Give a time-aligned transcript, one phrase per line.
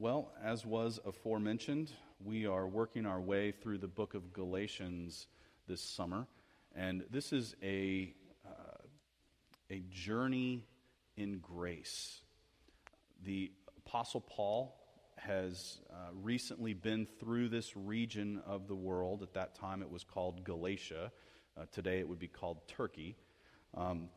[0.00, 1.92] Well, as was aforementioned,
[2.24, 5.26] we are working our way through the book of Galatians
[5.68, 6.26] this summer,
[6.74, 8.14] and this is a,
[8.46, 8.78] uh,
[9.68, 10.64] a journey
[11.18, 12.22] in grace.
[13.26, 14.74] The Apostle Paul
[15.18, 19.22] has uh, recently been through this region of the world.
[19.22, 21.12] At that time, it was called Galatia.
[21.58, 23.18] Uh, today, it would be called Turkey.
[23.76, 24.08] Um,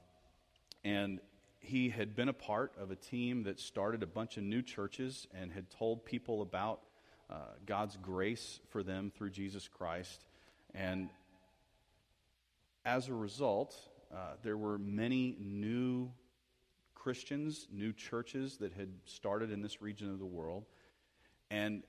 [0.86, 1.20] and
[1.64, 5.27] he had been a part of a team that started a bunch of new churches
[5.34, 6.81] and had told people about
[7.30, 10.26] uh, God's grace for them through Jesus Christ.
[10.76, 11.09] And
[12.84, 13.77] as a result,
[14.13, 16.12] uh, there were many new
[16.95, 20.66] Christians, new churches that had started in this region of the world.
[21.50, 21.84] And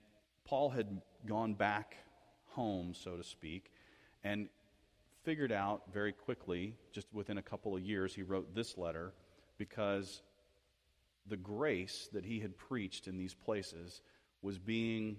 [0.45, 1.97] Paul had gone back
[2.47, 3.73] home, so to speak,
[4.23, 4.49] and
[5.25, 9.13] figured out very quickly, just within a couple of years, he wrote this letter
[9.59, 10.23] because
[11.27, 14.03] the grace that he had preached in these places
[14.43, 15.17] was being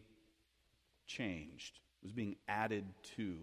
[1.08, 3.38] changed, was being added to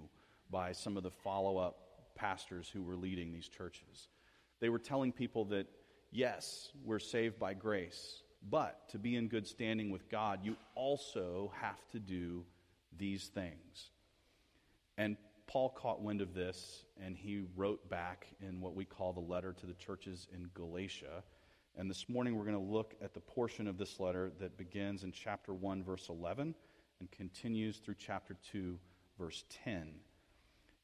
[0.51, 1.79] by some of the follow up
[2.15, 4.09] pastors who were leading these churches.
[4.61, 5.67] They were telling people that,
[6.11, 11.53] yes, we're saved by grace, but to be in good standing with God, you also
[11.61, 12.45] have to do
[12.97, 13.91] these things.
[14.99, 15.17] And
[15.53, 19.53] Paul caught wind of this and he wrote back in what we call the letter
[19.53, 21.23] to the churches in Galatia.
[21.77, 25.05] And this morning we're going to look at the portion of this letter that begins
[25.05, 26.55] in chapter 1, verse 11,
[27.01, 28.79] and continues through chapter 2,
[29.19, 29.91] verse 10.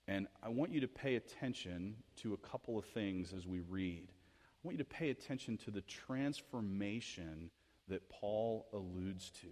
[0.06, 4.08] And I want you to pay attention to a couple of things as we read.
[4.10, 7.48] I want you to pay attention to the transformation
[7.88, 9.48] that Paul alludes to,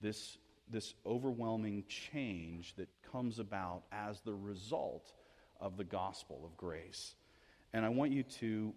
[0.00, 0.38] this,
[0.70, 5.12] this overwhelming change that comes about as the result
[5.60, 7.14] of the gospel of grace.
[7.72, 8.74] And I want you to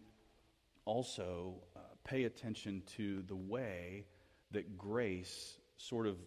[0.86, 4.06] also uh, pay attention to the way
[4.52, 6.18] that grace sort of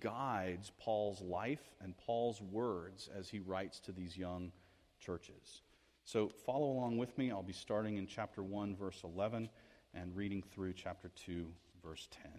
[0.00, 4.52] guides Paul's life and Paul's words as he writes to these young
[4.98, 5.62] churches.
[6.04, 7.30] So follow along with me.
[7.30, 9.48] I'll be starting in chapter 1, verse 11,
[9.94, 11.46] and reading through chapter 2,
[11.82, 12.30] verse 10.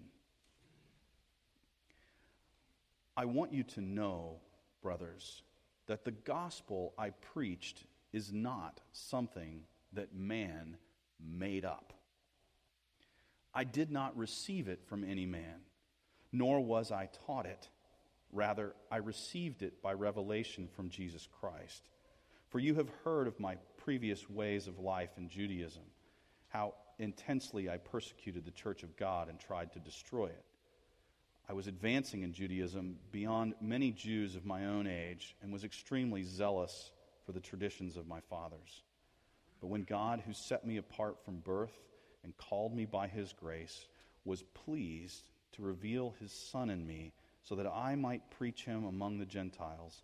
[3.17, 4.37] I want you to know,
[4.83, 5.41] brothers,
[5.87, 7.83] that the gospel I preached
[8.13, 9.63] is not something
[9.93, 10.77] that man
[11.19, 11.93] made up.
[13.55, 15.61] I did not receive it from any man,
[16.31, 17.69] nor was I taught it.
[18.31, 21.89] Rather, I received it by revelation from Jesus Christ.
[22.49, 25.83] For you have heard of my previous ways of life in Judaism,
[26.49, 30.45] how intensely I persecuted the church of God and tried to destroy it.
[31.49, 36.23] I was advancing in Judaism beyond many Jews of my own age and was extremely
[36.23, 36.91] zealous
[37.25, 38.83] for the traditions of my fathers.
[39.61, 41.71] But when God, who set me apart from birth
[42.23, 43.87] and called me by his grace,
[44.25, 47.13] was pleased to reveal his Son in me
[47.43, 50.03] so that I might preach him among the Gentiles,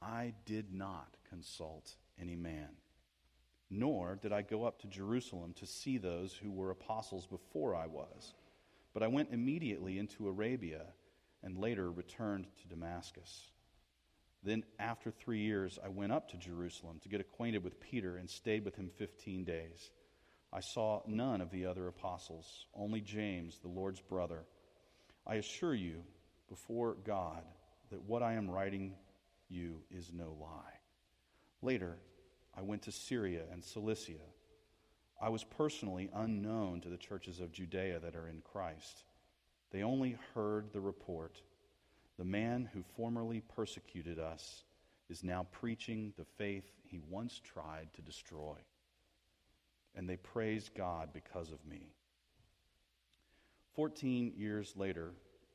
[0.00, 2.68] I did not consult any man.
[3.68, 7.86] Nor did I go up to Jerusalem to see those who were apostles before I
[7.86, 8.34] was.
[8.96, 10.80] But I went immediately into Arabia
[11.42, 13.50] and later returned to Damascus.
[14.42, 18.30] Then, after three years, I went up to Jerusalem to get acquainted with Peter and
[18.30, 19.90] stayed with him 15 days.
[20.50, 24.46] I saw none of the other apostles, only James, the Lord's brother.
[25.26, 26.02] I assure you
[26.48, 27.42] before God
[27.90, 28.94] that what I am writing
[29.50, 30.80] you is no lie.
[31.60, 31.98] Later,
[32.56, 34.24] I went to Syria and Cilicia.
[35.20, 39.04] I was personally unknown to the churches of Judea that are in Christ.
[39.70, 41.40] They only heard the report.
[42.18, 44.64] The man who formerly persecuted us
[45.08, 48.56] is now preaching the faith he once tried to destroy.
[49.94, 51.88] And they praised God because of me.
[53.74, 55.12] Fourteen years later,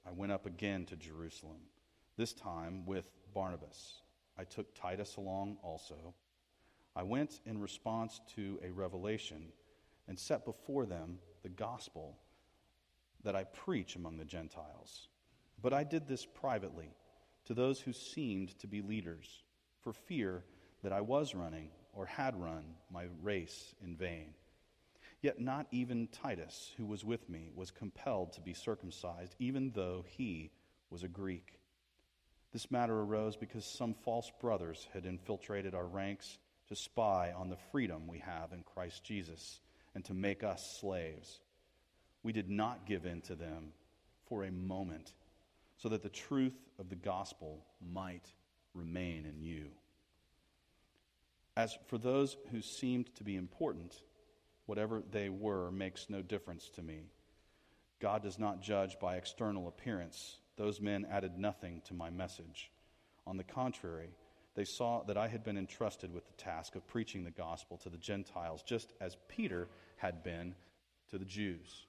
[0.07, 1.61] I went up again to Jerusalem,
[2.17, 4.01] this time with Barnabas.
[4.37, 6.15] I took Titus along also.
[6.95, 9.51] I went in response to a revelation
[10.07, 12.17] and set before them the gospel
[13.23, 15.07] that I preach among the Gentiles.
[15.61, 16.95] But I did this privately
[17.45, 19.43] to those who seemed to be leaders,
[19.81, 20.43] for fear
[20.83, 24.33] that I was running or had run my race in vain.
[25.21, 30.03] Yet not even Titus, who was with me, was compelled to be circumcised, even though
[30.07, 30.51] he
[30.89, 31.59] was a Greek.
[32.51, 36.39] This matter arose because some false brothers had infiltrated our ranks
[36.71, 39.59] to spy on the freedom we have in Christ Jesus
[39.93, 41.41] and to make us slaves.
[42.23, 43.73] We did not give in to them
[44.29, 45.11] for a moment
[45.75, 48.23] so that the truth of the gospel might
[48.73, 49.65] remain in you.
[51.57, 53.93] As for those who seemed to be important,
[54.65, 57.01] whatever they were makes no difference to me.
[57.99, 60.37] God does not judge by external appearance.
[60.55, 62.71] Those men added nothing to my message.
[63.27, 64.11] On the contrary,
[64.55, 67.89] they saw that I had been entrusted with the task of preaching the gospel to
[67.89, 69.67] the Gentiles, just as Peter
[69.97, 70.55] had been
[71.09, 71.85] to the Jews.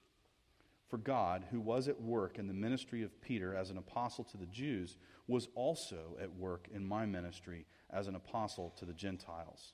[0.87, 4.37] For God, who was at work in the ministry of Peter as an apostle to
[4.37, 9.73] the Jews, was also at work in my ministry as an apostle to the Gentiles.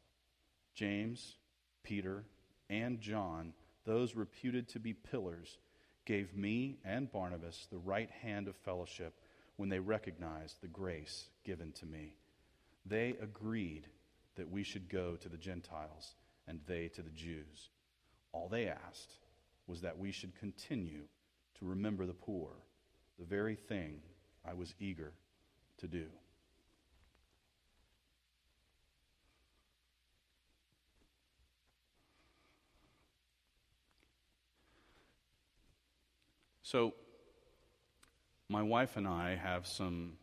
[0.73, 1.35] James,
[1.83, 2.23] Peter,
[2.69, 3.53] and John,
[3.85, 5.57] those reputed to be pillars,
[6.05, 9.19] gave me and Barnabas the right hand of fellowship
[9.57, 12.15] when they recognized the grace given to me.
[12.89, 13.85] They agreed
[14.35, 16.15] that we should go to the Gentiles
[16.47, 17.69] and they to the Jews.
[18.31, 19.19] All they asked
[19.67, 21.03] was that we should continue
[21.59, 22.49] to remember the poor,
[23.19, 24.01] the very thing
[24.43, 25.13] I was eager
[25.77, 26.05] to do.
[36.63, 36.93] So,
[38.47, 40.13] my wife and I have some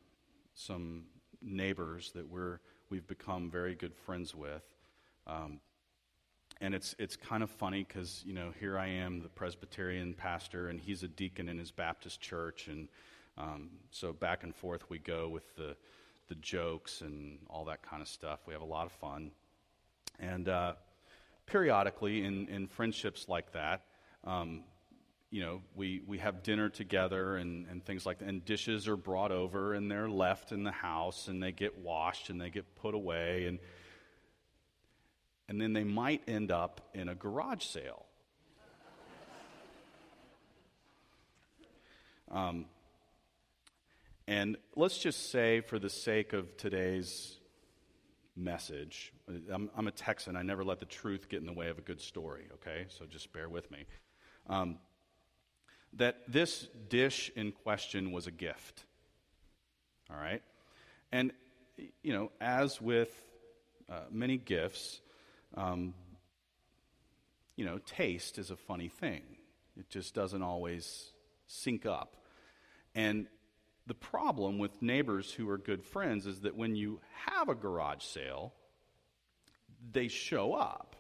[0.55, 1.05] some
[1.47, 2.61] neighbors that we're
[2.91, 4.63] we've become very good friends with.
[5.27, 5.61] Um,
[6.61, 10.69] and it's it's kind of funny because you know here I am, the Presbyterian pastor,
[10.69, 12.89] and he's a deacon in his Baptist church, and
[13.37, 15.77] um, so back and forth we go with the
[16.29, 18.41] the jokes and all that kind of stuff.
[18.47, 19.31] We have a lot of fun,
[20.19, 20.75] and uh,
[21.45, 23.83] periodically in in friendships like that.
[24.25, 24.65] Um,
[25.31, 28.97] you know, we, we have dinner together and, and things like that, and dishes are
[28.97, 32.77] brought over and they're left in the house and they get washed and they get
[32.77, 33.47] put away.
[33.47, 33.59] And,
[35.49, 38.07] and then they might end up in a garage sale.
[42.29, 42.65] Um,
[44.27, 47.37] and let's just say, for the sake of today's
[48.35, 49.13] message,
[49.53, 50.35] I'm, I'm, a Texan.
[50.35, 52.87] I never let the truth get in the way of a good story, okay?
[52.89, 53.85] So just bear with me.
[54.49, 54.79] Um,
[55.97, 58.85] that this dish in question was a gift.
[60.11, 60.43] All right?
[61.13, 61.33] And,
[62.03, 63.11] you know, as with
[63.91, 65.01] uh, many gifts,
[65.55, 65.95] um,
[67.57, 69.23] you know, taste is a funny thing.
[69.79, 71.13] It just doesn't always
[71.47, 72.17] sync up.
[72.95, 73.27] And
[73.87, 78.03] the problem with neighbors who are good friends is that when you have a garage
[78.03, 78.53] sale,
[79.93, 80.97] they show up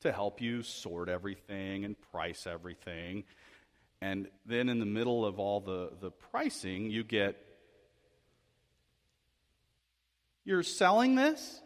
[0.00, 3.24] to help you sort everything and price everything.
[4.00, 7.36] And then in the middle of all the, the pricing, you get,
[10.48, 11.60] You're selling this?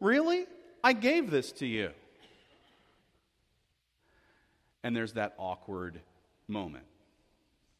[0.00, 0.46] Really?
[0.82, 1.90] I gave this to you.
[4.82, 6.00] And there's that awkward
[6.48, 6.86] moment,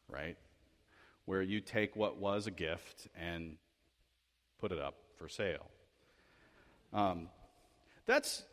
[0.07, 0.37] right?
[1.25, 3.57] Where you take what was a gift and
[4.59, 5.65] put it up for sale.
[6.93, 7.27] Um,
[8.05, 8.43] that's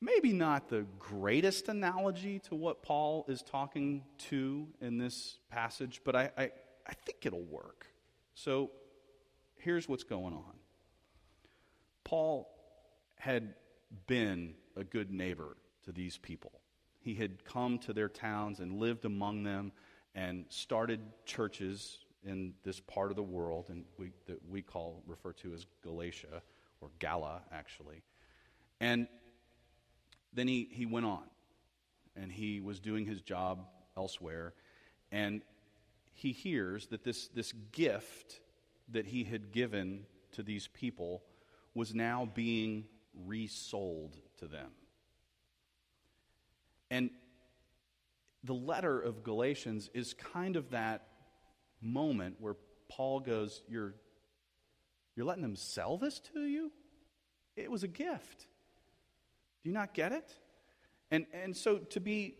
[0.00, 6.14] maybe not the greatest analogy to what Paul is talking to in this passage, but
[6.14, 6.50] I, I,
[6.86, 7.86] I think it'll work.
[8.34, 8.70] So
[9.56, 10.54] here's what's going on
[12.04, 12.48] Paul
[13.16, 13.54] had
[14.06, 16.52] been a good neighbor to these people.
[17.00, 19.72] He had come to their towns and lived among them
[20.14, 25.32] and started churches in this part of the world and we, that we call refer
[25.32, 26.42] to as Galatia
[26.80, 28.02] or Gala actually.
[28.80, 29.08] And
[30.32, 31.24] then he, he went on
[32.16, 33.66] and he was doing his job
[33.96, 34.54] elsewhere.
[35.10, 35.42] And
[36.14, 38.40] he hears that this, this gift
[38.90, 41.22] that he had given to these people
[41.74, 42.84] was now being
[43.26, 44.70] resold to them.
[46.90, 47.10] And
[48.44, 51.06] the letter of Galatians is kind of that
[51.80, 52.56] moment where
[52.88, 53.94] Paul goes, You're,
[55.14, 56.72] you're letting them sell this to you?
[57.56, 58.46] It was a gift.
[59.68, 60.34] You not get it?
[61.10, 62.36] And, and so, to be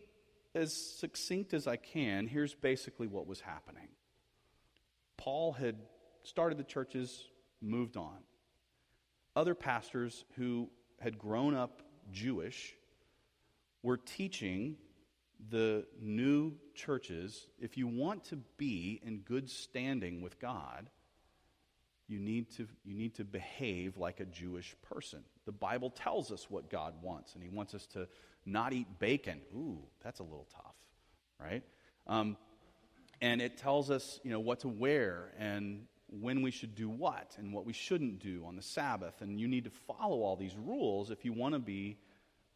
[0.55, 3.89] as succinct as I can, here's basically what was happening.
[5.19, 5.77] Paul had
[6.23, 7.29] started the churches,
[7.61, 8.17] moved on.
[9.37, 10.71] Other pastors who
[11.01, 12.75] had grown up Jewish
[13.83, 14.77] were teaching
[15.51, 20.89] the new churches if you want to be in good standing with God,
[22.07, 25.25] you need to, you need to behave like a Jewish person.
[25.49, 28.07] The Bible tells us what God wants, and He wants us to
[28.45, 29.41] not eat bacon.
[29.57, 30.75] Ooh, that's a little tough,
[31.41, 31.63] right?
[32.07, 32.37] Um,
[33.23, 37.35] and it tells us, you know, what to wear and when we should do what
[37.39, 39.23] and what we shouldn't do on the Sabbath.
[39.23, 41.97] And you need to follow all these rules if you want to be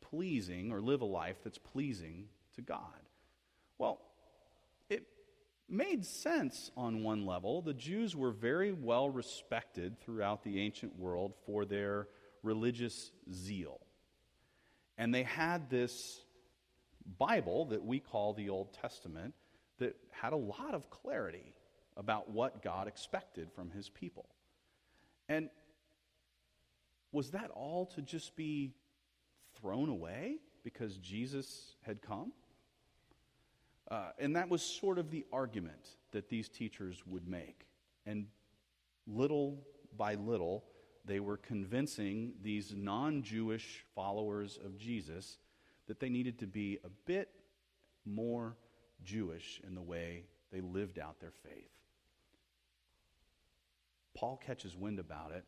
[0.02, 2.76] pleasing or live a life that's pleasing to God.
[3.78, 4.02] Well,
[4.90, 5.06] it
[5.66, 7.62] made sense on one level.
[7.62, 12.08] The Jews were very well respected throughout the ancient world for their
[12.42, 13.80] religious zeal.
[14.98, 16.20] And they had this
[17.18, 19.34] Bible that we call the Old Testament
[19.78, 21.54] that had a lot of clarity
[21.96, 24.26] about what God expected from his people.
[25.28, 25.50] And
[27.10, 28.74] was that all to just be
[29.60, 32.32] thrown away because Jesus had come?
[33.90, 37.66] Uh, and that was sort of the argument that these teachers would make.
[38.06, 38.26] And
[39.06, 39.58] little
[39.96, 40.64] by little,
[41.04, 45.38] they were convincing these non Jewish followers of Jesus
[45.86, 47.28] that they needed to be a bit
[48.04, 48.56] more
[49.04, 51.70] Jewish in the way they lived out their faith.
[54.14, 55.44] Paul catches wind about it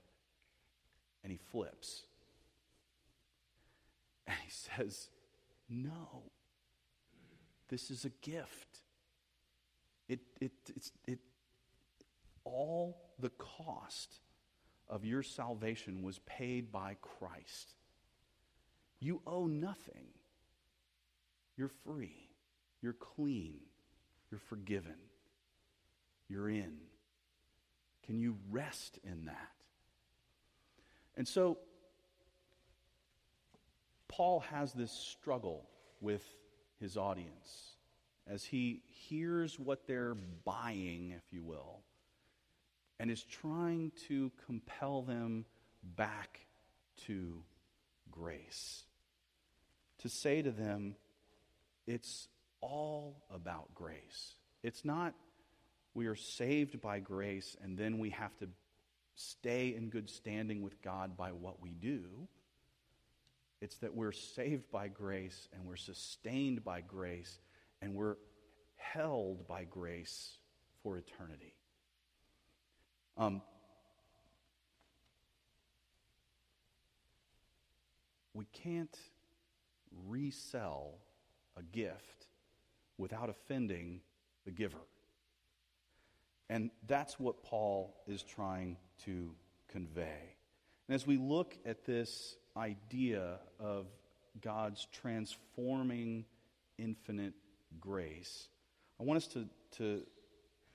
[1.23, 2.03] and he flips.
[4.27, 5.09] And he says,
[5.69, 6.23] No,
[7.69, 8.81] this is a gift.
[10.09, 11.19] It, it, it's, it,
[12.45, 14.21] all the cost
[14.89, 17.75] of your salvation was paid by Christ.
[19.01, 20.07] You owe nothing.
[21.57, 22.29] You're free.
[22.83, 23.55] You're clean.
[24.31, 24.97] You're forgiven.
[26.29, 26.77] You're in.
[28.05, 29.53] Can you rest in that?
[31.17, 31.59] And so,
[34.09, 35.69] Paul has this struggle
[36.01, 36.23] with
[36.81, 37.77] his audience
[38.27, 40.15] as he hears what they're
[40.45, 41.81] buying, if you will,
[42.99, 45.45] and is trying to compel them
[45.97, 46.41] back
[47.07, 47.43] to
[48.11, 48.85] grace.
[49.99, 50.95] To say to them,
[51.87, 52.29] it's
[52.61, 54.35] all about grace.
[54.63, 55.15] It's not
[55.95, 58.49] we are saved by grace and then we have to
[59.15, 62.05] stay in good standing with God by what we do.
[63.61, 67.39] It's that we're saved by grace and we're sustained by grace
[67.81, 68.17] and we're
[68.77, 70.37] held by grace
[70.83, 71.55] for eternity.
[73.17, 73.43] Um,
[78.33, 78.97] we can't
[80.07, 80.99] resell
[81.57, 82.27] a gift
[82.99, 84.01] without offending
[84.45, 84.79] the giver.
[86.51, 89.35] And that's what Paul is trying to
[89.69, 90.37] convey.
[90.89, 93.87] And as we look at this idea of
[94.41, 96.25] God's transforming
[96.77, 97.35] infinite
[97.81, 98.49] grace,
[99.01, 99.47] I want us to,
[99.79, 100.03] to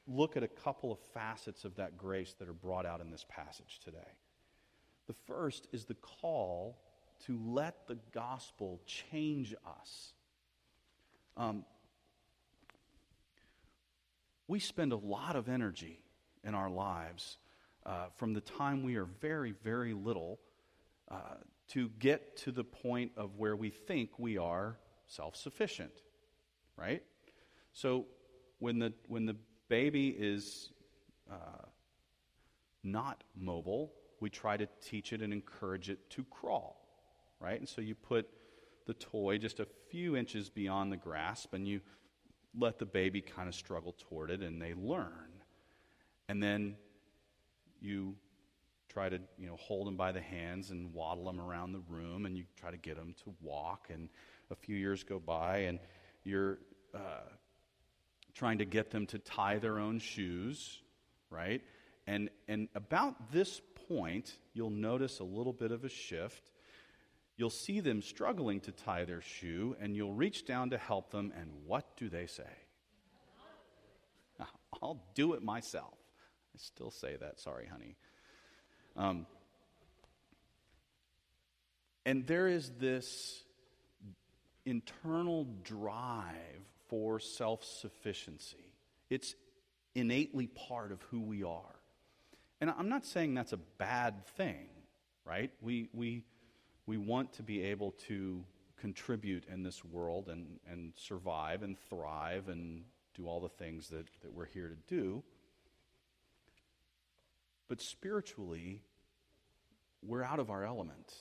[0.08, 3.26] look at a couple of facets of that grace that are brought out in this
[3.30, 3.98] passage today.
[5.08, 6.78] The first is the call
[7.26, 10.14] to let the gospel change us.
[11.36, 11.66] Um,
[14.48, 16.04] we spend a lot of energy
[16.44, 17.38] in our lives
[17.86, 20.40] uh, from the time we are very, very little
[21.10, 21.36] uh,
[21.70, 24.78] to get to the point of where we think we are
[25.08, 25.92] self sufficient,
[26.76, 27.04] right?
[27.74, 28.06] So
[28.60, 29.36] when the, when the
[29.70, 30.70] baby is
[31.32, 31.66] uh,
[32.84, 36.86] not mobile, we try to teach it and encourage it to crawl,
[37.40, 37.58] right?
[37.58, 38.28] And so you put
[38.86, 41.80] the toy just a few inches beyond the grasp and you
[42.58, 45.30] let the baby kind of struggle toward it and they learn.
[46.28, 46.76] And then
[47.80, 48.16] you
[48.90, 52.26] try to you know hold them by the hands and waddle them around the room
[52.26, 54.10] and you try to get them to walk and
[54.50, 55.80] a few years go by and
[56.24, 56.58] you're
[56.96, 57.30] uh,
[58.40, 60.80] trying to get them to tie their own shoes,
[61.30, 61.62] right?
[62.08, 66.50] And, and about this point, you'll notice a little bit of a shift.
[67.36, 71.34] You'll see them struggling to tie their shoe, and you'll reach down to help them,
[71.38, 72.50] and what do they say?
[74.82, 75.98] I'll do it myself.
[76.56, 77.42] I still say that.
[77.42, 77.98] Sorry, honey.
[78.96, 79.26] Um,
[82.06, 83.44] and there is this
[84.66, 88.74] internal drive for self sufficiency.
[89.10, 89.36] It's
[89.96, 91.76] innately part of who we are.
[92.62, 94.68] And I'm not saying that's a bad thing,
[95.26, 95.52] right?
[95.62, 96.26] We, we,
[96.86, 98.44] we want to be able to
[98.80, 102.84] contribute in this world and, and survive and thrive and
[103.16, 105.24] do all the things that, that we're here to do.
[107.68, 108.82] But spiritually,
[110.02, 111.14] we're out of our element.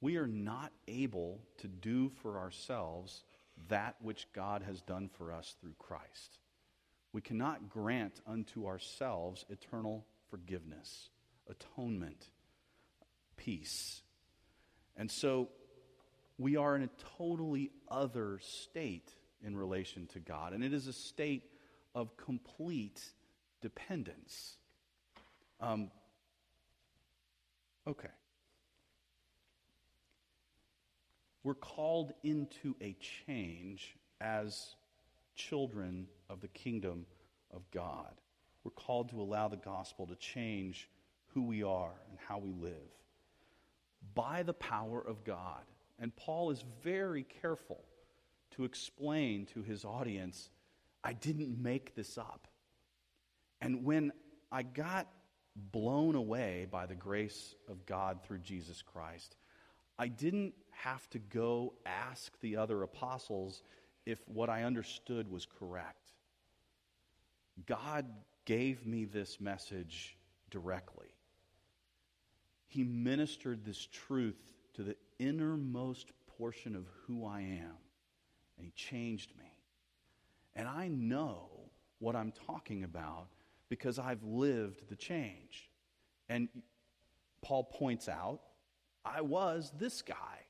[0.00, 3.24] We are not able to do for ourselves
[3.68, 6.38] that which God has done for us through Christ.
[7.12, 11.08] We cannot grant unto ourselves eternal forgiveness,
[11.48, 12.28] atonement,
[13.36, 14.02] peace.
[14.96, 15.48] And so
[16.38, 19.10] we are in a totally other state
[19.42, 21.44] in relation to God, and it is a state
[21.94, 23.02] of complete
[23.60, 24.56] dependence.
[25.60, 25.90] Um,
[27.86, 28.08] okay.
[31.48, 32.94] We're called into a
[33.26, 34.74] change as
[35.34, 37.06] children of the kingdom
[37.54, 38.12] of God.
[38.64, 40.90] We're called to allow the gospel to change
[41.28, 42.92] who we are and how we live
[44.14, 45.62] by the power of God.
[45.98, 47.82] And Paul is very careful
[48.50, 50.50] to explain to his audience,
[51.02, 52.46] I didn't make this up.
[53.62, 54.12] And when
[54.52, 55.08] I got
[55.56, 59.34] blown away by the grace of God through Jesus Christ,
[59.98, 63.62] I didn't have to go ask the other apostles
[64.06, 66.12] if what I understood was correct.
[67.66, 68.06] God
[68.44, 70.16] gave me this message
[70.50, 71.08] directly.
[72.68, 74.40] He ministered this truth
[74.74, 77.76] to the innermost portion of who I am,
[78.56, 79.52] and He changed me.
[80.54, 81.48] And I know
[81.98, 83.28] what I'm talking about
[83.68, 85.70] because I've lived the change.
[86.28, 86.48] And
[87.42, 88.40] Paul points out,
[89.04, 90.46] I was this guy,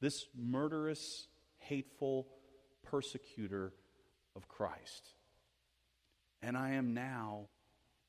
[0.00, 1.26] this murderous,
[1.58, 2.28] hateful
[2.82, 3.72] persecutor
[4.36, 5.14] of Christ.
[6.42, 7.48] And I am now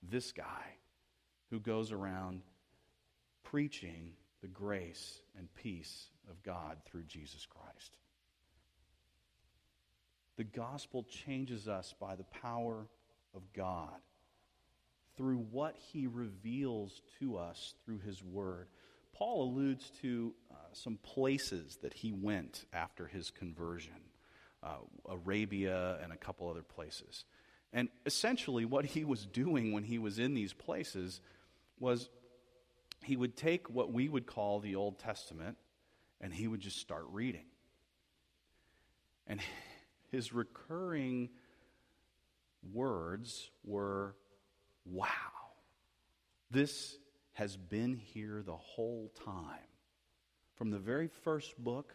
[0.03, 0.75] this guy
[1.49, 2.41] who goes around
[3.43, 7.97] preaching the grace and peace of God through Jesus Christ.
[10.37, 12.87] The gospel changes us by the power
[13.33, 14.01] of God
[15.15, 18.67] through what he reveals to us through his word.
[19.15, 23.93] Paul alludes to uh, some places that he went after his conversion
[24.61, 27.23] uh, Arabia and a couple other places.
[27.71, 31.21] And essentially, what he was doing when he was in these places
[31.79, 32.09] was
[33.03, 35.57] he would take what we would call the Old Testament
[36.19, 37.45] and he would just start reading.
[39.27, 39.39] And
[40.11, 41.29] his recurring
[42.73, 44.15] words were
[44.85, 45.07] wow,
[46.49, 46.97] this
[47.35, 49.67] has been here the whole time.
[50.55, 51.93] From the very first book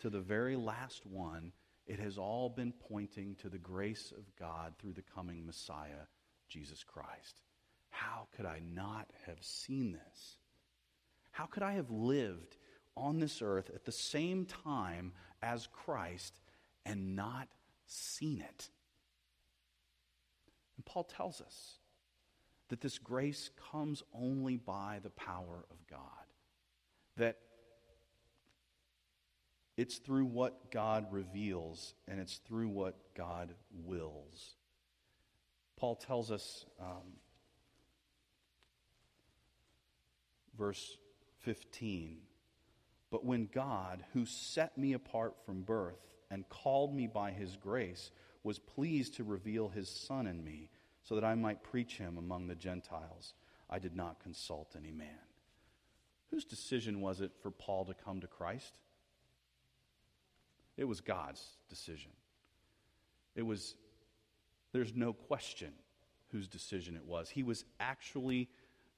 [0.00, 1.52] to the very last one,
[1.86, 6.06] it has all been pointing to the grace of God through the coming Messiah,
[6.48, 7.42] Jesus Christ.
[7.90, 10.38] How could I not have seen this?
[11.32, 12.56] How could I have lived
[12.96, 16.40] on this earth at the same time as Christ
[16.86, 17.48] and not
[17.86, 18.70] seen it?
[20.76, 21.77] And Paul tells us
[22.68, 26.00] that this grace comes only by the power of God.
[27.16, 27.38] That
[29.76, 33.54] it's through what God reveals and it's through what God
[33.84, 34.56] wills.
[35.76, 37.14] Paul tells us, um,
[40.58, 40.98] verse
[41.38, 42.18] 15,
[43.10, 48.10] but when God, who set me apart from birth and called me by his grace,
[48.42, 50.68] was pleased to reveal his Son in me
[51.08, 53.32] so that I might preach him among the Gentiles.
[53.70, 55.08] I did not consult any man.
[56.30, 58.76] Whose decision was it for Paul to come to Christ?
[60.76, 62.10] It was God's decision.
[63.34, 63.74] It was,
[64.72, 65.72] there's no question
[66.30, 67.30] whose decision it was.
[67.30, 68.50] He was actually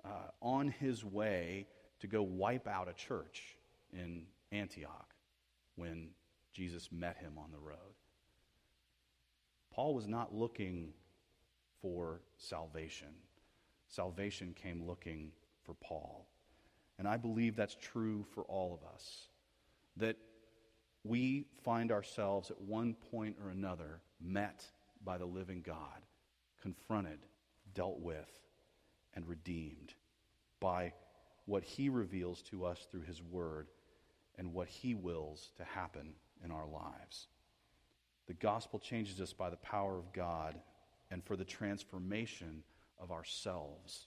[0.04, 1.68] uh, on his way
[2.00, 3.56] to go wipe out a church
[3.92, 5.14] in Antioch
[5.76, 6.08] when
[6.52, 7.94] Jesus met him on the road.
[9.72, 10.92] Paul was not looking
[11.80, 13.14] for salvation.
[13.88, 15.32] Salvation came looking
[15.64, 16.28] for Paul.
[16.98, 19.28] And I believe that's true for all of us.
[19.96, 20.16] That
[21.02, 24.64] we find ourselves at one point or another met
[25.02, 26.04] by the living God,
[26.60, 27.20] confronted,
[27.74, 28.28] dealt with,
[29.14, 29.94] and redeemed
[30.60, 30.92] by
[31.46, 33.68] what He reveals to us through His Word
[34.38, 36.12] and what He wills to happen
[36.44, 37.28] in our lives.
[38.26, 40.60] The gospel changes us by the power of God
[41.10, 42.62] and for the transformation
[42.98, 44.06] of ourselves.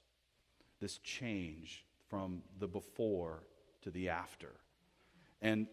[0.79, 3.43] This change from the before
[3.81, 4.51] to the after.
[5.41, 5.67] And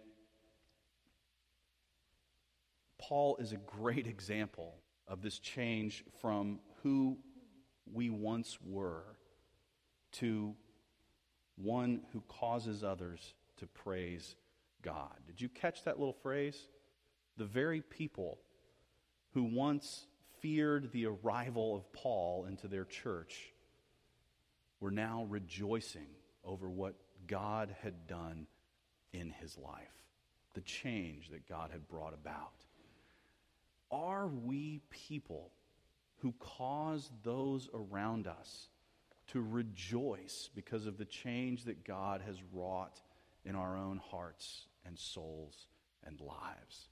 [2.99, 4.75] Paul is a great example
[5.09, 7.19] of this change from who
[7.93, 9.05] we once were
[10.13, 10.55] to
[11.57, 14.37] one who causes others to praise
[14.83, 15.15] God.
[15.27, 16.69] Did you catch that little phrase?
[17.37, 18.39] The very people
[19.33, 20.07] who once
[20.41, 23.53] feared the arrival of Paul into their church
[24.81, 26.09] were now rejoicing
[26.45, 26.95] over what
[27.27, 28.47] God had done
[29.13, 30.05] in his life,
[30.55, 32.53] the change that God had brought about.
[33.91, 35.51] Are we people
[36.19, 38.69] who cause those around us
[39.29, 43.01] to rejoice because of the change that God has wrought
[43.45, 45.67] in our own hearts and souls
[46.05, 46.89] and lives?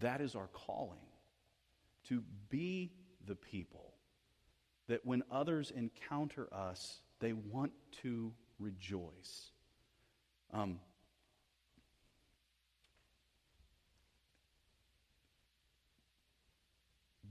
[0.00, 0.98] That is our calling
[2.08, 2.92] to be
[3.26, 3.94] the people
[4.88, 9.50] that when others encounter us, they want to rejoice.
[10.52, 10.78] Um,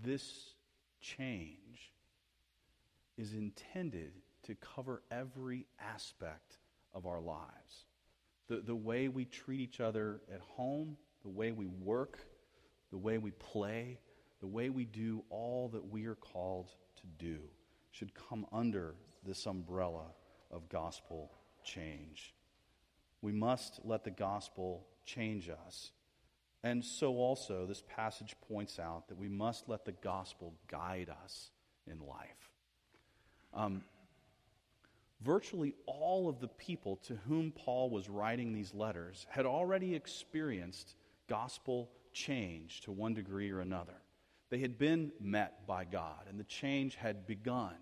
[0.04, 0.54] this
[1.02, 1.94] change
[3.18, 4.12] is intended
[4.44, 6.58] to cover every aspect
[6.94, 7.86] of our lives.
[8.48, 12.20] The, the way we treat each other at home, the way we work,
[12.92, 14.00] the way we play,
[14.46, 17.40] the way we do all that we are called to do
[17.90, 18.94] should come under
[19.26, 20.06] this umbrella
[20.52, 21.32] of gospel
[21.64, 22.32] change.
[23.24, 25.90] We must let the gospel change us.
[26.62, 31.50] And so, also, this passage points out that we must let the gospel guide us
[31.88, 32.52] in life.
[33.52, 33.82] Um,
[35.22, 40.94] virtually all of the people to whom Paul was writing these letters had already experienced
[41.28, 43.96] gospel change to one degree or another.
[44.50, 47.76] They had been met by God, and the change had begun.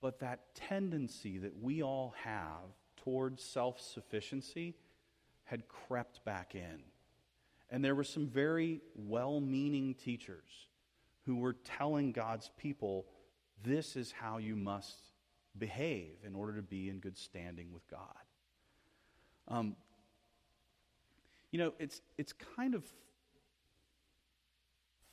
[0.00, 4.74] But that tendency that we all have towards self sufficiency
[5.44, 6.82] had crept back in.
[7.70, 10.68] And there were some very well meaning teachers
[11.26, 13.06] who were telling God's people,
[13.62, 14.96] this is how you must
[15.58, 18.00] behave in order to be in good standing with God.
[19.48, 19.76] Um,
[21.50, 22.84] you know, it's, it's kind of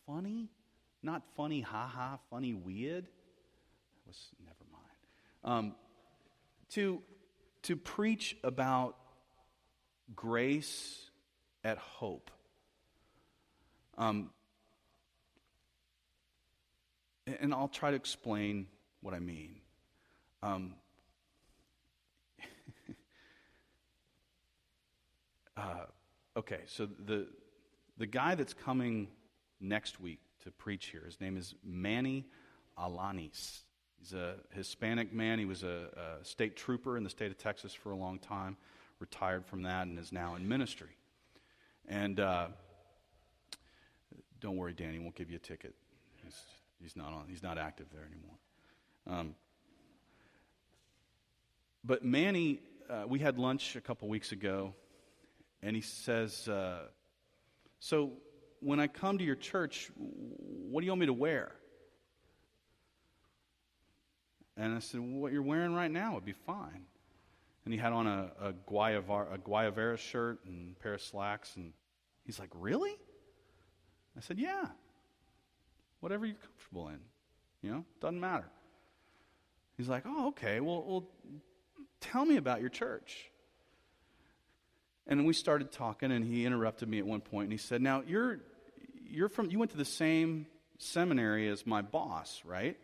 [0.08, 0.50] funny,
[1.04, 3.04] not funny, ha ha, funny, weird.
[3.04, 4.86] That was, never mind.
[5.44, 5.76] Um,
[6.70, 7.02] to,
[7.64, 8.96] to preach about
[10.16, 11.10] grace
[11.64, 12.32] at hope.
[13.98, 14.30] Um,
[17.26, 18.68] and I'll try to explain
[19.02, 19.58] what I mean.
[20.42, 20.76] Um,
[25.58, 25.86] uh,
[26.38, 27.28] okay, so the,
[27.98, 29.10] the guy that's coming
[29.60, 32.26] next week to preach here, his name is Manny
[32.78, 33.62] Alanis.
[34.00, 35.40] He's a Hispanic man.
[35.40, 38.58] He was a, a state trooper in the state of Texas for a long time,
[39.00, 40.96] retired from that, and is now in ministry.
[41.88, 42.48] And uh,
[44.40, 45.74] don't worry, Danny, won't give you a ticket.
[46.24, 46.36] He's
[46.82, 47.26] He's not on.
[47.28, 49.20] He's not active there anymore.
[49.20, 49.36] Um,
[51.84, 54.74] but Manny, uh, we had lunch a couple weeks ago,
[55.62, 56.88] and he says, uh,
[57.80, 58.14] "So
[58.60, 61.52] when I come to your church, what do you want me to wear?"
[64.56, 66.86] And I said, "What you're wearing right now would be fine."
[67.66, 71.74] And he had on a, a, a Guayabera shirt and a pair of slacks, and
[72.26, 72.96] he's like, "Really?"
[74.18, 74.68] I said, "Yeah."
[76.00, 77.00] whatever you're comfortable in.
[77.62, 78.50] You know, doesn't matter.
[79.78, 81.10] He's like, oh, okay, well, well,
[82.00, 83.32] tell me about your church.
[85.08, 88.04] And we started talking, and he interrupted me at one point, and he said, now,
[88.06, 88.40] you're,
[89.10, 90.48] you're from, you went to the same
[90.80, 92.78] seminary as my boss, right?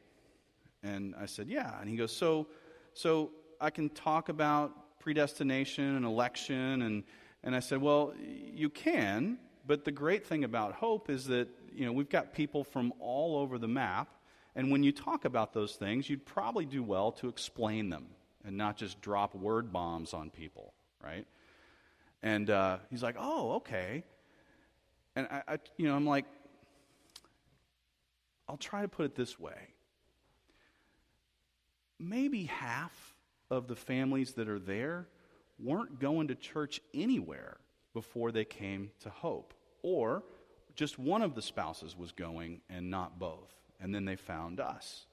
[0.84, 1.80] And I said, yeah.
[1.80, 2.48] And he goes, so,
[2.94, 7.04] so I can talk about predestination and election, and,
[7.44, 11.86] and I said, well, you can, but the great thing about hope is that you
[11.86, 14.08] know, we've got people from all over the map,
[14.56, 18.06] and when you talk about those things, you'd probably do well to explain them
[18.46, 21.26] and not just drop word bombs on people, right?
[22.24, 24.04] And uh, he's like, "Oh, okay."
[25.16, 26.26] And I, I, you know, I'm like,
[28.50, 29.70] I'll try to put it this way.
[32.00, 33.14] Maybe half
[33.52, 35.08] of the families that are there
[35.60, 37.58] weren't going to church anywhere
[37.94, 40.24] before they came to Hope, or
[40.76, 43.54] just one of the spouses was going and not both.
[43.80, 45.06] And then they found us.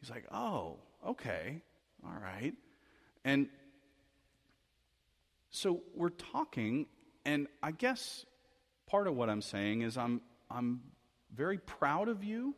[0.00, 0.76] He's like, oh,
[1.06, 1.62] okay,
[2.04, 2.52] all right.
[3.24, 3.48] And
[5.58, 6.86] so we're talking,
[7.24, 8.24] and I guess
[8.86, 10.80] part of what I'm saying is I'm, I'm
[11.34, 12.54] very proud of you.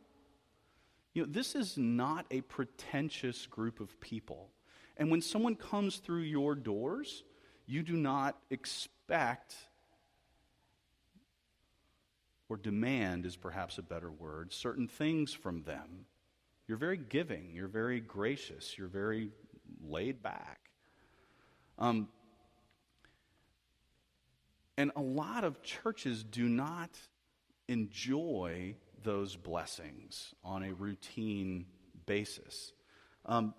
[1.13, 4.49] You know, this is not a pretentious group of people.
[4.97, 7.23] And when someone comes through your doors,
[7.65, 9.55] you do not expect
[12.49, 16.05] or demand is perhaps a better word, certain things from them.
[16.67, 19.29] You're very giving, you're very gracious, you're very
[19.81, 20.59] laid back.
[21.79, 22.09] Um,
[24.81, 26.89] and a lot of churches do not
[27.67, 31.67] enjoy those blessings on a routine
[32.07, 32.73] basis.
[33.27, 33.53] Um,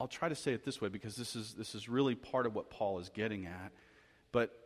[0.00, 2.54] I'll try to say it this way because this is, this is really part of
[2.54, 3.72] what Paul is getting at.
[4.32, 4.58] But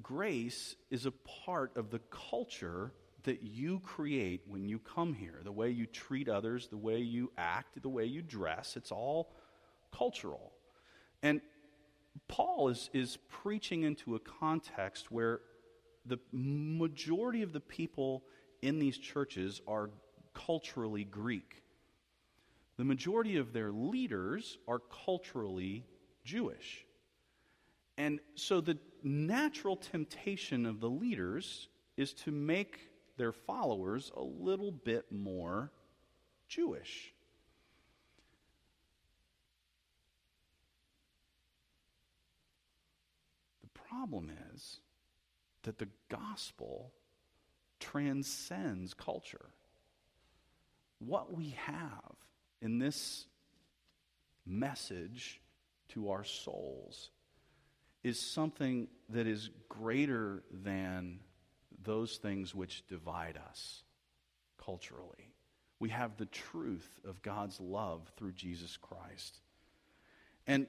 [0.00, 1.12] grace is a
[1.44, 1.98] part of the
[2.30, 2.92] culture
[3.24, 5.40] that you create when you come here.
[5.42, 9.32] The way you treat others, the way you act, the way you dress, it's all
[9.92, 10.52] cultural.
[11.24, 11.40] And
[12.28, 15.40] Paul is, is preaching into a context where
[16.04, 18.22] the majority of the people
[18.62, 19.90] in these churches are
[20.34, 21.62] culturally Greek.
[22.76, 25.84] The majority of their leaders are culturally
[26.24, 26.84] Jewish.
[27.98, 34.70] And so the natural temptation of the leaders is to make their followers a little
[34.70, 35.72] bit more
[36.48, 37.14] Jewish.
[43.62, 44.80] The problem is
[45.62, 46.92] that the gospel
[47.80, 49.46] transcends culture.
[50.98, 52.14] What we have
[52.60, 53.26] in this
[54.46, 55.40] message
[55.90, 57.10] to our souls
[58.02, 61.20] is something that is greater than
[61.82, 63.82] those things which divide us
[64.62, 65.32] culturally.
[65.78, 69.38] We have the truth of God's love through Jesus Christ.
[70.46, 70.66] And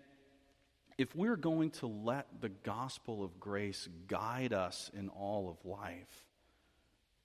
[0.97, 6.25] if we're going to let the gospel of grace guide us in all of life,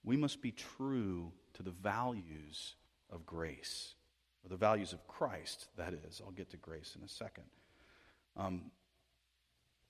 [0.05, 2.75] we must be true to the values
[3.11, 3.95] of grace,
[4.45, 6.21] or the values of Christ, that is.
[6.25, 7.45] I'll get to grace in a second.
[8.37, 8.71] Um,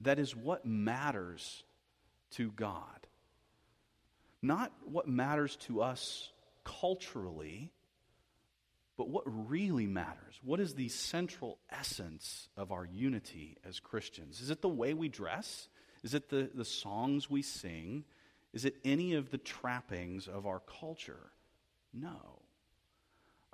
[0.01, 1.63] that is what matters
[2.33, 3.07] to God.
[4.43, 6.31] Not what matters to us
[6.65, 7.71] culturally,
[8.97, 10.39] but what really matters.
[10.43, 14.41] What is the central essence of our unity as Christians?
[14.41, 15.69] Is it the way we dress?
[16.03, 18.05] Is it the, the songs we sing?
[18.53, 21.31] Is it any of the trappings of our culture?
[21.95, 22.41] No.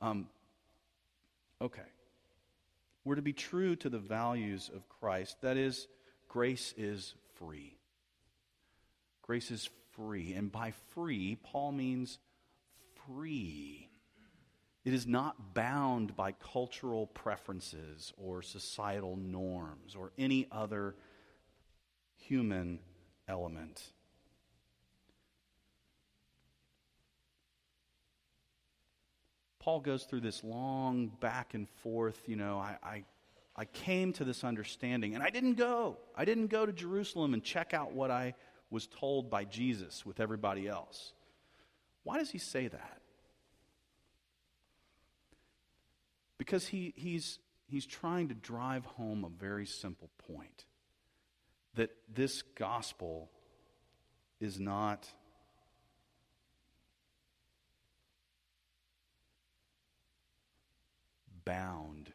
[0.00, 0.28] Um,
[1.60, 1.82] okay.
[3.04, 5.40] We're to be true to the values of Christ.
[5.42, 5.86] That is,
[6.28, 7.76] grace is free.
[9.22, 10.32] Grace is free.
[10.32, 12.18] And by free, Paul means
[13.06, 13.87] free.
[14.84, 20.94] It is not bound by cultural preferences or societal norms or any other
[22.16, 22.78] human
[23.26, 23.82] element.
[29.58, 33.04] Paul goes through this long back and forth, you know, I, I,
[33.54, 35.98] I came to this understanding and I didn't go.
[36.16, 38.34] I didn't go to Jerusalem and check out what I
[38.70, 41.12] was told by Jesus with everybody else.
[42.04, 43.02] Why does he say that?
[46.38, 50.64] Because he, he's, he's trying to drive home a very simple point
[51.74, 53.28] that this gospel
[54.40, 55.08] is not
[61.44, 62.12] bound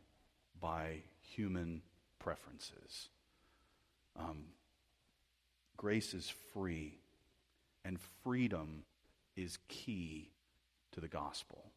[0.60, 1.82] by human
[2.20, 3.10] preferences.
[4.16, 4.46] Um,
[5.76, 7.00] grace is free,
[7.84, 8.84] and freedom
[9.36, 10.30] is key
[10.92, 11.73] to the gospel.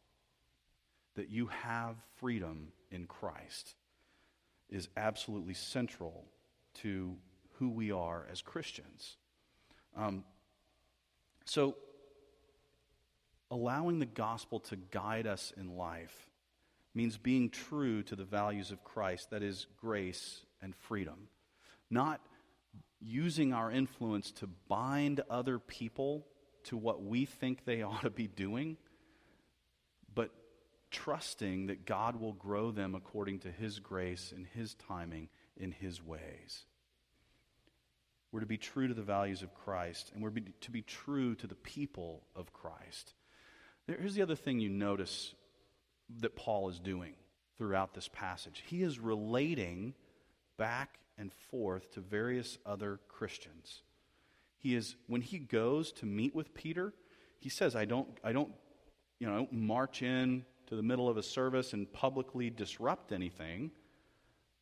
[1.17, 3.75] That you have freedom in Christ
[4.69, 6.25] is absolutely central
[6.75, 7.15] to
[7.53, 9.17] who we are as Christians.
[9.95, 10.23] Um,
[11.45, 11.75] so,
[13.49, 16.29] allowing the gospel to guide us in life
[16.93, 21.29] means being true to the values of Christ, that is, grace and freedom.
[21.89, 22.21] Not
[22.99, 26.25] using our influence to bind other people
[26.65, 28.77] to what we think they ought to be doing,
[30.91, 36.03] trusting that God will grow them according to His grace and His timing in His
[36.03, 36.65] ways.
[38.31, 41.47] We're to be true to the values of Christ, and we're to be true to
[41.47, 43.13] the people of Christ.
[43.87, 45.33] Here's the other thing you notice
[46.19, 47.13] that Paul is doing
[47.57, 48.63] throughout this passage.
[48.67, 49.93] He is relating
[50.57, 53.81] back and forth to various other Christians.
[54.59, 56.93] He is when he goes to meet with Peter,
[57.39, 58.51] he says, I don't I don't
[59.19, 63.11] you know I don't march in to the middle of a service and publicly disrupt
[63.11, 63.71] anything.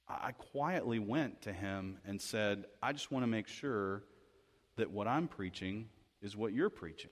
[0.07, 4.03] I quietly went to him and said, I just want to make sure
[4.75, 5.89] that what I'm preaching
[6.21, 7.11] is what you're preaching.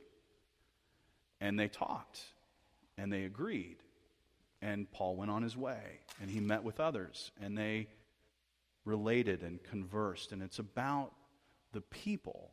[1.42, 2.22] And they talked
[2.98, 3.78] and they agreed.
[4.62, 7.88] And Paul went on his way and he met with others and they
[8.86, 10.32] related and conversed.
[10.32, 11.12] And it's about
[11.72, 12.52] the people,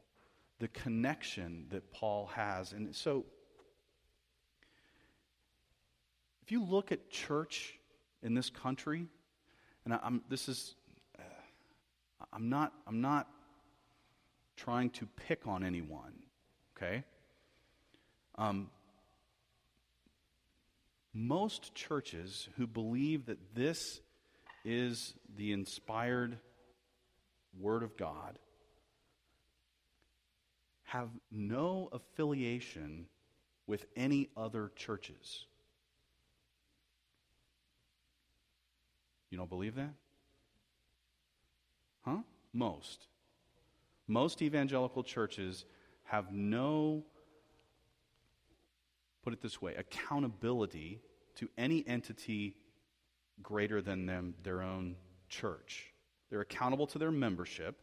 [0.59, 2.72] the connection that Paul has.
[2.72, 3.26] And so,
[6.51, 7.79] if you look at church
[8.25, 9.07] in this country,
[9.85, 10.75] and I, am this is,
[11.17, 11.23] uh,
[12.33, 13.29] I'm not, I'm not
[14.57, 16.13] trying to pick on anyone,
[16.77, 17.05] okay?
[18.35, 18.69] Um,
[21.15, 24.01] most churches who believe that this
[24.65, 26.37] is the inspired
[27.61, 28.41] Word of God
[30.83, 33.07] have no affiliation
[33.69, 35.47] with any other churches.
[39.31, 39.95] You don't believe that?
[42.03, 42.19] Huh?
[42.53, 43.07] Most.
[44.09, 45.64] Most evangelical churches
[46.05, 47.05] have no
[49.23, 51.01] put it this way, accountability
[51.37, 52.57] to any entity
[53.43, 54.97] greater than them, their own
[55.29, 55.93] church.
[56.31, 57.77] They're accountable to their membership,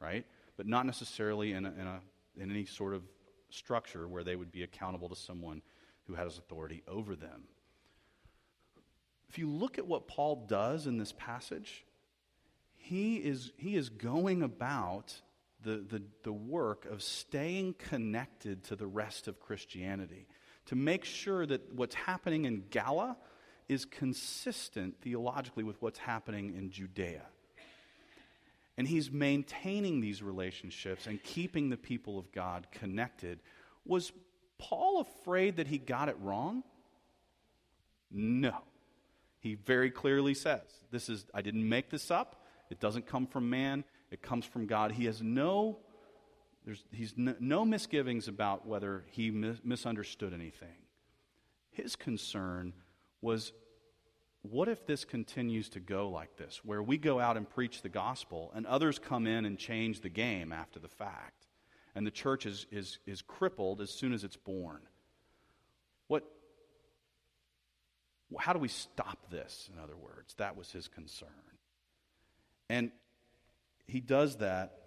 [0.00, 0.24] right?
[0.56, 2.00] But not necessarily in, a, in, a,
[2.36, 3.02] in any sort of
[3.50, 5.62] structure where they would be accountable to someone
[6.06, 7.44] who has authority over them.
[9.32, 11.86] If you look at what Paul does in this passage,
[12.76, 15.18] he is, he is going about
[15.62, 20.26] the, the, the work of staying connected to the rest of Christianity,
[20.66, 23.16] to make sure that what's happening in Gala
[23.70, 27.22] is consistent theologically with what's happening in Judea.
[28.76, 33.40] And he's maintaining these relationships and keeping the people of God connected.
[33.86, 34.12] Was
[34.58, 36.64] Paul afraid that he got it wrong?
[38.10, 38.58] No.
[39.42, 42.44] He very clearly says, This is, I didn't make this up.
[42.70, 44.92] It doesn't come from man, it comes from God.
[44.92, 45.78] He has no,
[46.64, 50.68] there's, he's no, no misgivings about whether he mis- misunderstood anything.
[51.72, 52.72] His concern
[53.20, 53.52] was
[54.42, 57.88] what if this continues to go like this, where we go out and preach the
[57.88, 61.46] gospel and others come in and change the game after the fact,
[61.96, 64.82] and the church is, is, is crippled as soon as it's born?
[66.06, 66.24] What,
[68.38, 70.34] how do we stop this, in other words?
[70.34, 71.28] That was his concern.
[72.68, 72.90] And
[73.86, 74.78] he does that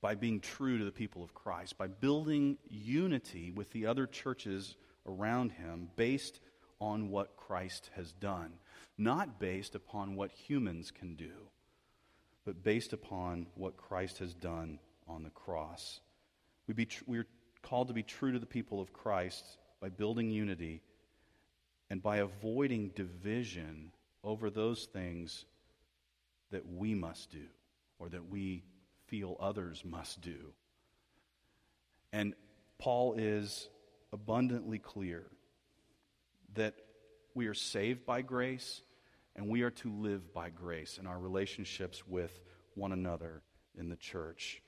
[0.00, 4.76] by being true to the people of Christ, by building unity with the other churches
[5.06, 6.40] around him based
[6.80, 8.54] on what Christ has done,
[8.96, 11.32] not based upon what humans can do,
[12.44, 16.00] but based upon what Christ has done on the cross.
[16.66, 17.26] We tr- we're
[17.62, 19.44] called to be true to the people of Christ
[19.80, 20.82] by building unity
[21.90, 23.90] and by avoiding division
[24.22, 25.44] over those things
[26.52, 27.46] that we must do
[27.98, 28.62] or that we
[29.06, 30.52] feel others must do.
[32.12, 32.34] And
[32.78, 33.68] Paul is
[34.12, 35.26] abundantly clear
[36.54, 36.74] that
[37.34, 38.82] we are saved by grace
[39.36, 42.40] and we are to live by grace in our relationships with
[42.74, 43.42] one another
[43.78, 44.62] in the church.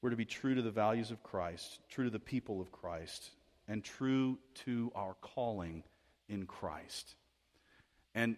[0.00, 3.30] We're to be true to the values of Christ, true to the people of Christ,
[3.68, 5.82] and true to our calling
[6.28, 7.14] in Christ.
[8.14, 8.36] And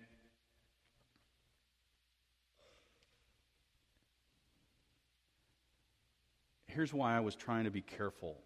[6.66, 8.38] here's why I was trying to be careful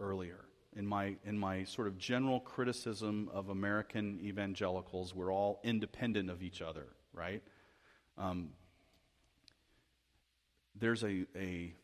[0.00, 0.44] earlier
[0.76, 5.14] in my, in my sort of general criticism of American evangelicals.
[5.14, 7.42] We're all independent of each other, right?
[8.18, 8.50] Um,
[10.78, 11.74] there's a, a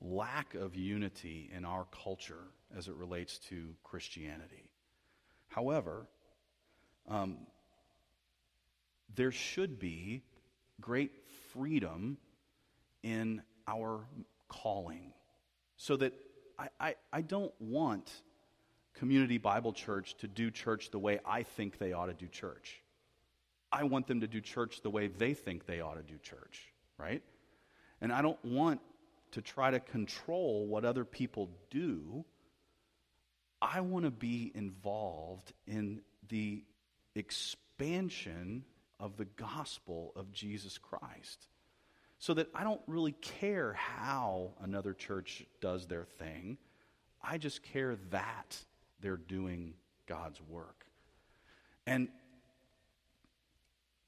[0.00, 2.44] lack of unity in our culture
[2.76, 4.70] as it relates to Christianity.
[5.48, 6.06] However,
[7.08, 7.38] um,
[9.14, 10.22] there should be
[10.80, 11.12] great
[11.52, 12.18] freedom
[13.02, 14.04] in our
[14.48, 15.12] calling
[15.76, 16.12] so that
[16.58, 18.10] I, I, I don't want
[18.94, 22.82] Community Bible Church to do church the way I think they ought to do church.
[23.70, 26.72] I want them to do church the way they think they ought to do church,
[26.96, 27.22] right?
[28.00, 28.80] And I don't want
[29.32, 32.24] to try to control what other people do.
[33.60, 36.64] I want to be involved in the
[37.14, 38.64] expansion
[39.00, 41.46] of the gospel of Jesus Christ
[42.18, 46.58] so that I don't really care how another church does their thing.
[47.22, 48.56] I just care that
[49.00, 49.74] they're doing
[50.06, 50.86] God's work.
[51.86, 52.08] And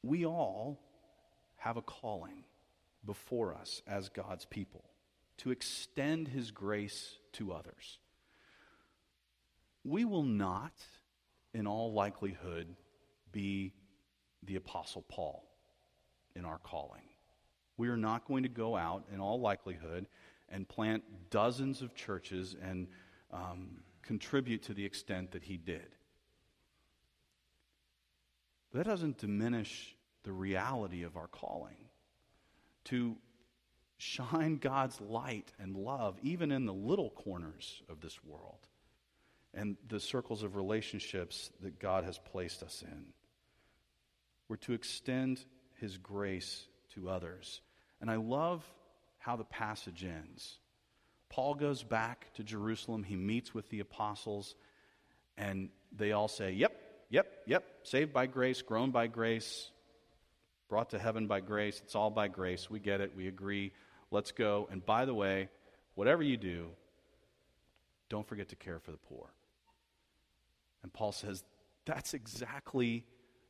[0.02, 0.80] we all
[1.56, 2.44] have a calling
[3.04, 4.84] before us as God's people
[5.38, 7.98] to extend His grace to others.
[9.84, 10.72] We will not,
[11.54, 12.74] in all likelihood,
[13.32, 13.72] be
[14.42, 15.44] the Apostle Paul
[16.36, 17.02] in our calling.
[17.76, 20.06] We are not going to go out, in all likelihood,
[20.48, 22.88] and plant dozens of churches and
[23.32, 25.96] um, contribute to the extent that he did.
[28.72, 31.88] That doesn't diminish the reality of our calling
[32.84, 33.16] to
[33.96, 38.68] shine God's light and love even in the little corners of this world
[39.54, 43.06] and the circles of relationships that God has placed us in.
[44.48, 45.44] We're to extend
[45.80, 47.60] His grace to others.
[48.00, 48.64] And I love
[49.18, 50.58] how the passage ends.
[51.28, 53.04] Paul goes back to Jerusalem.
[53.04, 54.54] He meets with the apostles,
[55.36, 56.72] and they all say, Yep,
[57.10, 59.70] yep, yep, saved by grace, grown by grace,
[60.68, 61.80] brought to heaven by grace.
[61.84, 62.68] It's all by grace.
[62.68, 63.12] We get it.
[63.14, 63.72] We agree.
[64.10, 64.68] Let's go.
[64.72, 65.48] And by the way,
[65.94, 66.70] whatever you do,
[68.08, 69.28] don't forget to care for the poor.
[70.82, 71.42] And Paul says,
[71.84, 73.04] That's exactly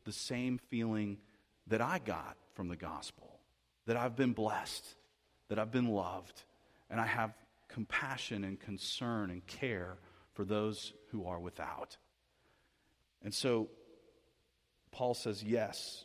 [0.04, 1.18] the same feeling
[1.66, 3.40] that I got from the gospel
[3.86, 4.84] that I've been blessed,
[5.48, 6.42] that I've been loved,
[6.90, 7.34] and I have
[7.68, 9.96] compassion and concern and care
[10.34, 11.96] for those who are without.
[13.22, 13.68] And so
[14.92, 16.04] Paul says, yes,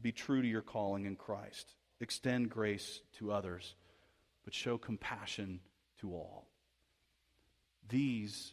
[0.00, 3.74] be true to your calling in Christ, extend grace to others,
[4.44, 5.60] but show compassion
[6.00, 6.46] to all.
[7.88, 8.52] These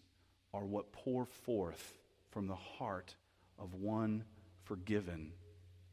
[0.53, 1.93] are what pour forth
[2.35, 3.15] from the heart
[3.57, 4.25] of one
[4.65, 5.31] forgiven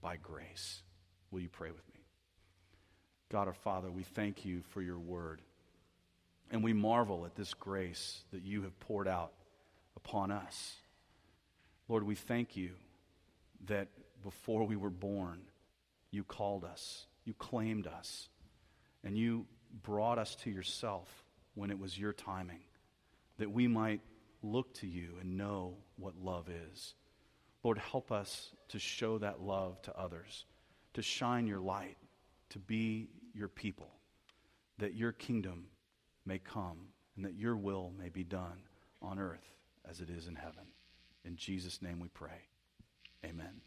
[0.00, 0.82] by grace.
[1.30, 2.00] Will you pray with me?
[3.30, 5.40] God our Father, we thank you for your word.
[6.50, 9.34] And we marvel at this grace that you have poured out
[9.96, 10.74] upon us.
[11.86, 12.72] Lord, we thank you
[13.66, 13.86] that
[14.24, 15.42] before we were born,
[16.10, 18.28] you called us, you claimed us,
[19.04, 19.46] and you
[19.84, 21.08] brought us to yourself
[21.54, 22.64] when it was your timing,
[23.38, 24.00] that we might
[24.42, 26.94] look to you and know what love is.
[27.62, 30.46] Lord, help us to show that love to others,
[30.94, 31.96] to shine your light,
[32.50, 33.90] to be your people,
[34.78, 35.66] that your kingdom
[36.26, 38.62] may come and that your will may be done
[39.00, 39.52] on earth
[39.88, 40.66] as it is in heaven.
[41.24, 42.48] In Jesus' name we pray.
[43.24, 43.60] Amen.